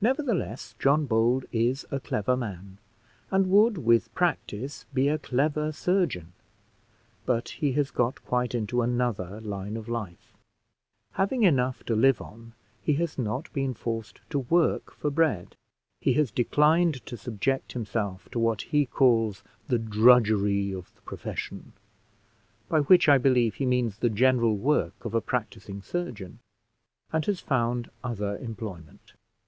[0.00, 2.78] Nevertheless, John Bold is a clever man,
[3.32, 6.34] and would, with practice, be a clever surgeon;
[7.26, 10.36] but he has got quite into another line of life.
[11.14, 15.56] Having enough to live on, he has not been forced to work for bread;
[16.00, 21.72] he has declined to subject himself to what he calls the drudgery of the profession,
[22.68, 26.38] by which, I believe, he means the general work of a practising surgeon;
[27.12, 29.14] and has found other employment.